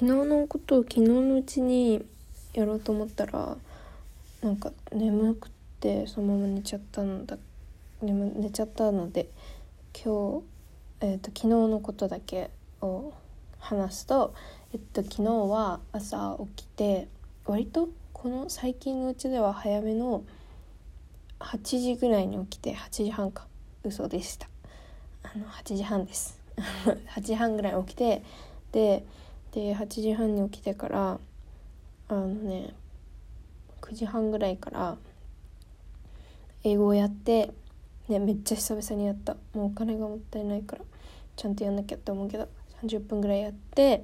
[0.00, 2.02] 昨日のことを昨日のうちに
[2.54, 3.58] やろうと思ったら
[4.40, 7.36] なんか眠くてそのまま寝ちゃったのだ
[8.00, 9.28] 眠寝ちゃったので
[9.92, 10.44] 今日、
[11.02, 12.48] えーと、昨日のことだけ
[12.80, 13.12] を
[13.58, 14.32] 話すと、
[14.72, 17.06] えっと、昨日は朝起きて
[17.44, 20.24] 割とこの最近のうちでは早めの
[21.40, 23.46] 8時ぐらいに起きて8時半か
[23.84, 24.48] 嘘でした。
[25.24, 26.40] あの8時半です。
[26.56, 28.22] 8時半ぐらい起きて
[28.72, 29.04] で
[29.52, 31.18] で8時半に起きてから
[32.08, 32.74] あのね
[33.80, 34.96] 9時半ぐらいから
[36.62, 37.52] 英語をやって
[38.08, 39.34] ねめっちゃ久々にやった。
[39.54, 40.82] もうお金がもったいないから
[41.36, 42.48] ちゃんとやんなきゃって思うけど
[42.82, 44.02] 30分ぐらいやって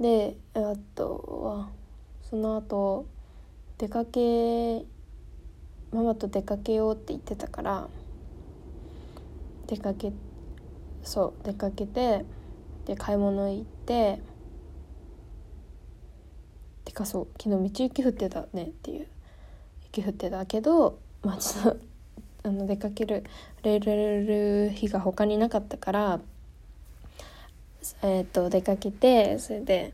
[0.00, 1.68] であとは
[2.22, 3.06] その後
[3.78, 4.84] 出かけ
[5.92, 7.88] ママと出かけようって言ってたから
[9.66, 10.12] 出かけ
[11.02, 12.24] そう出かけて
[12.86, 14.20] で買い物行って
[16.98, 19.06] かそう昨日めっちゃ雪降ってたねっていう
[19.94, 21.78] 雪降ってたけどまあちょっと
[22.44, 23.24] あの出かける
[23.62, 26.20] れる日が他になかったから
[28.02, 29.92] えっ、ー、と出かけてそれで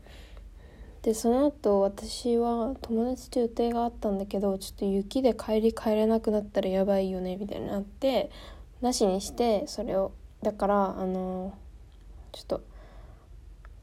[1.03, 8.31] でその後私は友達と予定があったんだけどちょっと雪で帰り帰れなくなったらやばいよねみたいになって
[8.81, 10.11] なしにしてそれを。
[10.41, 11.57] だからあの
[12.31, 12.61] ちょっと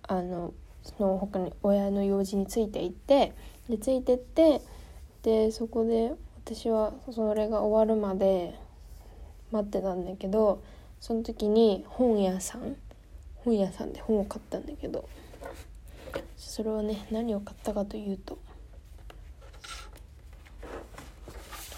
[0.02, 0.52] あの
[0.82, 3.32] その他に親の用事について行って
[3.68, 4.60] でついてって
[5.22, 6.12] でそこで
[6.44, 8.54] 私はそれが終わるまで
[9.52, 10.62] 待ってたんだけど
[11.00, 12.76] その時に本屋さん
[13.36, 15.08] 本屋さんで本を買ったんだけど
[16.36, 18.38] それはね何を買ったかというと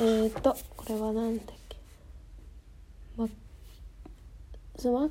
[0.00, 1.76] えーとこれは何だっけ
[3.16, 3.28] ま
[4.90, 5.08] ま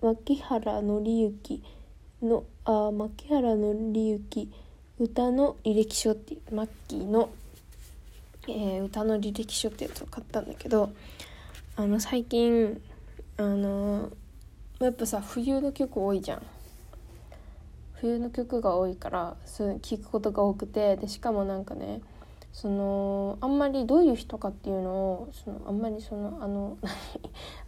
[0.00, 1.62] 牧原紀之
[2.26, 4.50] のあ牧原紀之
[4.98, 7.30] 歌の履歴書っていうマッキーの、
[8.48, 10.92] えー、歌の履歴書ってやつを買ったんだけど
[11.76, 12.80] あの最近
[13.36, 14.10] あの
[14.80, 16.42] やっぱさ冬の曲多いじゃん。
[18.00, 22.02] 冬の曲が多いからそう聞くことが多くてでしかもなんかね
[22.52, 26.78] そのあんまりどういう人かっていうのをそのあんまりそのあの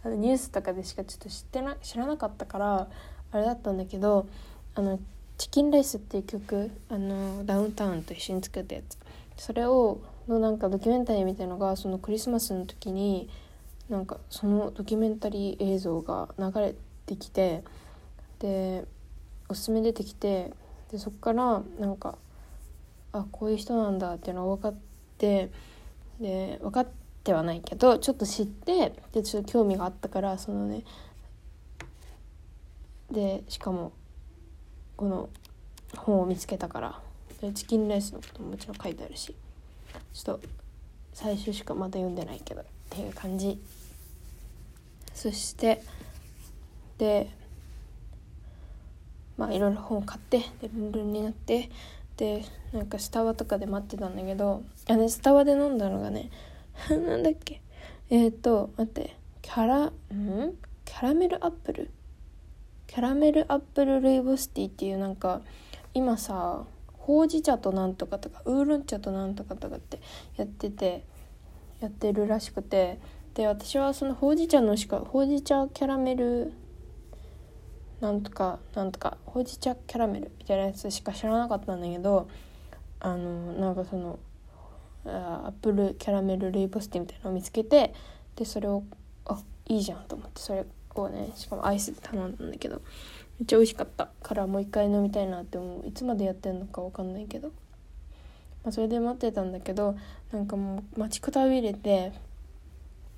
[0.17, 2.87] ニュースとかでしかちょっと知ってな知らなかったから
[3.31, 4.27] あれだったんだけど
[4.75, 4.99] あの
[5.37, 8.97] 「チキンライス」っていう曲あのダウンタウンと一緒に作ったやつ。
[9.37, 13.29] それをのなんかドキュメンタリーみたいのがそのクリスマスの時に
[13.89, 16.75] なんかそのドキュメンタリー映像が流れ
[17.07, 17.63] てきて
[18.39, 18.85] で
[19.49, 20.53] おすすめ出てきて
[20.91, 22.17] でそっからなんか
[23.11, 24.75] あこういう人なんだっていうのが分かっ
[25.17, 25.49] て
[26.19, 26.87] で分かっ
[27.23, 30.83] てはないけどちょっと知ってでちょっと興味があったからそのね
[33.11, 33.91] でしかも
[34.95, 35.29] この
[35.97, 36.99] 本を見つけたから
[37.41, 39.33] でチキンライスのことももちろん書いてあるし
[40.13, 40.47] ちょっと
[41.13, 43.59] 最初しかまだ読んでないけどっていう感じ。
[45.13, 45.81] そして
[46.97, 47.29] で
[49.37, 51.69] まあいろいろ本を買ってでルンルンになって
[52.17, 56.29] でなんかスタバとかで待ってたんだけどあねスタバで飲んだのがね
[56.89, 57.61] なんだっけ？
[58.09, 59.93] えっ、ー、と待ってキャラん？
[60.85, 61.89] キャラメルアップル？
[62.89, 65.41] キャラメルアップルルイボスティーっていうなんか
[65.93, 66.63] 今さ
[66.97, 70.01] ほうじ茶となんとかとかウーロン茶となんとかとかって
[70.37, 71.05] やってて
[71.81, 72.99] やってるらしくて
[73.35, 76.51] で私はそのほうじ茶のしかほうじ茶キャラメル
[78.01, 82.27] なんとかなんとかほうじ茶キャラメルみたいなやつしか知らなかったんだけど
[83.01, 84.17] あのなんかその
[85.05, 87.93] アップルキャラメルルイボスティーみたいなのを見つけて
[88.35, 88.83] でそれを
[89.25, 92.81] あいいじゃんと思ってそれをねしかもアイスで頼んだんだけど
[93.39, 94.09] めっちゃ美味しかった。
[94.21, 95.87] からもう一回飲みたいなって思う。
[95.87, 99.95] いつまでやってんのか分かんないけど、まあ、それで待ってたんだけど
[100.31, 102.11] なんかもう待ちくたびれて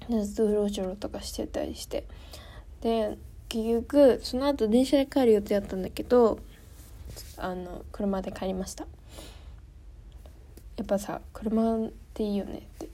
[0.10, 2.06] ずっとうろちょろとかしてたりして。
[2.82, 3.18] で
[3.50, 6.40] 結局その後電車で帰る予定だったんだけど
[7.38, 8.86] あの車で帰りました。
[10.78, 12.90] やっぱさ車っていいよねって。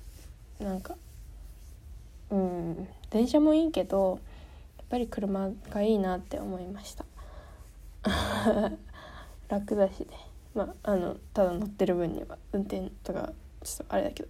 [0.64, 0.96] なんか
[2.32, 4.20] うん電車もいいけど
[4.90, 7.06] ぱり車がいいなって思いました。
[9.50, 10.08] 楽だしね
[10.54, 14.30] まああのただ乗ってる分には運転とかちょっとあれだけど。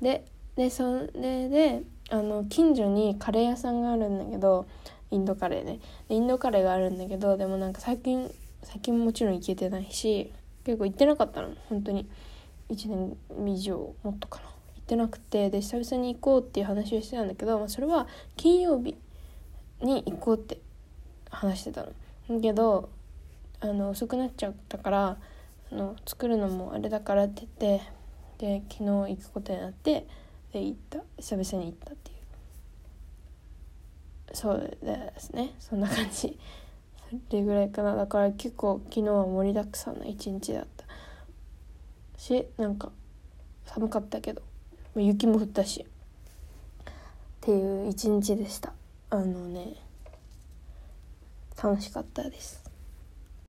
[0.00, 0.24] で
[0.56, 4.66] でそれであの近所にカレー屋さんがあるんだけど
[5.10, 5.80] インドカレーね。
[6.08, 8.30] インドカレーがあるんだけどでもなんか最近
[8.62, 10.32] 最近もちろん行けてないし
[10.64, 11.50] 結構行ってなかったの。
[11.68, 12.08] 本当に。
[12.68, 14.46] 1年以上もっとかな。
[14.46, 18.06] 行ってなくてで久々に行こうっていう話をしてたんだけど、まあ、それは
[18.36, 18.94] 金曜日
[19.80, 20.60] に行こうって
[21.30, 21.86] 話してた
[22.28, 22.40] の。
[22.40, 22.90] けど
[23.60, 25.18] あの遅くなっちゃったから
[25.72, 27.82] あの作るのもあれだからって言って
[28.38, 30.06] で昨日行くことになって
[30.52, 31.00] で行った。
[31.18, 32.18] 久々に行ったっていう。
[34.34, 35.54] そうですね。
[35.58, 36.38] そんな感じ。
[37.10, 37.94] それぐらいかな。
[37.96, 40.84] だから結構昨日は盛りだくさんな一日だった。
[42.16, 42.92] しなんか
[43.66, 44.42] 寒かったけど
[44.96, 45.84] 雪も降ったし。
[45.84, 45.86] っ
[47.40, 48.72] ていう一日でした。
[49.10, 49.74] あのね
[51.62, 52.67] 楽しかったです。